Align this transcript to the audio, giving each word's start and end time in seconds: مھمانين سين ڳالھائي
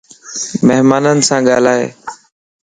مھمانين 0.67 1.19
سين 1.27 1.41
ڳالھائي 1.49 1.83